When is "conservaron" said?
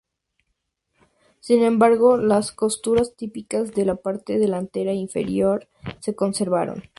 6.15-6.81